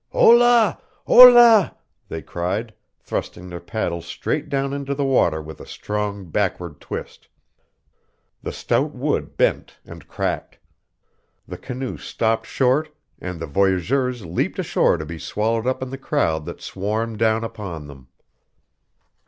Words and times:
"Holá! 0.11 0.79
holá!" 1.05 1.75
they 2.07 2.23
cried, 2.23 2.73
thrusting 2.99 3.47
their 3.49 3.59
paddles 3.59 4.07
straight 4.07 4.49
down 4.49 4.73
into 4.73 4.95
the 4.95 5.05
water 5.05 5.39
with 5.43 5.59
a 5.61 5.65
strong 5.67 6.25
backward 6.31 6.79
twist. 6.81 7.27
The 8.41 8.51
stout 8.51 8.95
wood 8.95 9.37
bent 9.37 9.77
and 9.85 10.07
cracked. 10.07 10.57
The 11.47 11.59
canoe 11.59 11.99
stopped 11.99 12.47
short 12.47 12.89
and 13.19 13.39
the 13.39 13.45
voyageurs 13.45 14.25
leaped 14.25 14.57
ashore 14.57 14.97
to 14.97 15.05
be 15.05 15.19
swallowed 15.19 15.67
up 15.67 15.83
in 15.83 15.91
the 15.91 15.99
crowd 15.99 16.45
that 16.45 16.61
swarmed 16.61 17.19
down 17.19 17.43
upon 17.43 17.85
them. 17.85 18.07